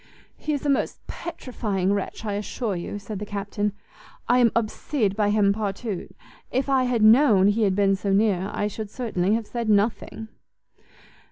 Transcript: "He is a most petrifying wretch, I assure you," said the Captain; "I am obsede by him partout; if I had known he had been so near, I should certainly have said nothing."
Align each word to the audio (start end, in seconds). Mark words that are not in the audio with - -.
"He 0.35 0.53
is 0.53 0.65
a 0.65 0.69
most 0.71 1.05
petrifying 1.05 1.93
wretch, 1.93 2.25
I 2.25 2.33
assure 2.33 2.75
you," 2.75 2.97
said 2.97 3.19
the 3.19 3.23
Captain; 3.27 3.71
"I 4.27 4.39
am 4.39 4.51
obsede 4.55 5.15
by 5.15 5.29
him 5.29 5.53
partout; 5.53 6.07
if 6.49 6.67
I 6.69 6.85
had 6.85 7.03
known 7.03 7.49
he 7.49 7.61
had 7.65 7.75
been 7.75 7.95
so 7.95 8.11
near, 8.11 8.49
I 8.51 8.65
should 8.65 8.89
certainly 8.89 9.35
have 9.35 9.45
said 9.45 9.69
nothing." 9.69 10.29